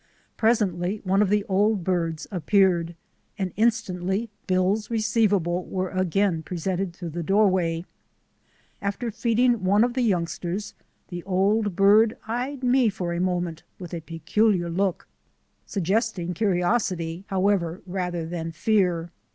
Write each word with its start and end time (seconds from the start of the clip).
Presently 0.35 0.99
one 1.03 1.21
of 1.21 1.29
the 1.29 1.43
old 1.43 1.83
birds 1.83 2.25
appeared, 2.31 2.95
and 3.37 3.53
instantly 3.55 4.31
bills 4.47 4.89
receivable 4.89 5.63
were 5.65 5.91
again 5.91 6.41
presented 6.41 6.91
through 6.91 7.11
the 7.11 7.21
doorway. 7.21 7.85
After 8.81 9.11
feeding 9.11 9.63
one 9.63 9.83
of 9.83 9.93
the 9.93 10.01
youngsters 10.01 10.73
the 11.09 11.21
old 11.21 11.75
bird 11.75 12.17
eyed 12.27 12.63
me 12.63 12.89
for 12.89 13.13
a 13.13 13.19
moment 13.19 13.61
with 13.77 13.93
a 13.93 14.01
peculiar 14.01 14.71
look— 14.71 15.07
suggesting 15.67 16.33
curiosity, 16.33 17.23
how 17.27 17.47
ever, 17.49 17.83
rather 17.85 18.25
than 18.25 18.51
fear. 18.51 19.11